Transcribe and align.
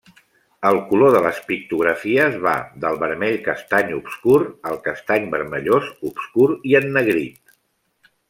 El 0.67 0.77
color 0.91 1.11
de 1.15 1.19
les 1.25 1.41
pictografies 1.49 2.37
va 2.45 2.53
del 2.85 2.97
vermell-castany 3.03 3.93
obscur 3.99 4.39
al 4.71 4.81
castany-vermellós 4.89 5.93
obscur 6.11 6.49
i 6.73 6.77
ennegrit. 6.83 7.57